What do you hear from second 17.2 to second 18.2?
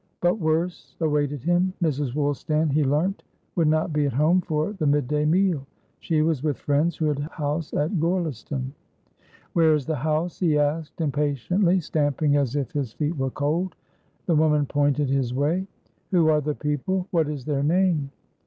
is their name?"